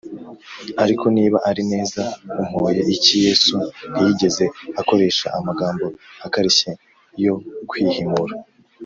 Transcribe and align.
ariko 0.83 1.05
niba 1.15 1.37
ari 1.49 1.61
neza 1.71 2.03
umpoye 2.41 2.81
iki?” 2.95 3.13
yesu 3.25 3.55
ntiyigeze 3.91 4.45
akoresha 4.81 5.27
amagambo 5.39 5.85
akarishye 6.25 6.71
yo 7.25 7.35
kwihimura 7.69 8.33